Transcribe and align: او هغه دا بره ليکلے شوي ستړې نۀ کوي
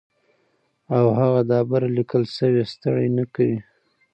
او 0.95 1.05
هغه 1.19 1.41
دا 1.51 1.59
بره 1.69 1.87
ليکلے 1.97 2.27
شوي 2.37 2.63
ستړې 2.73 3.07
نۀ 3.15 3.25
کوي 3.33 3.57